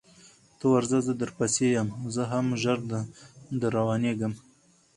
[0.59, 2.79] ته ورځه زه در پسې یم زه هم ژر
[3.59, 4.33] در روانېږم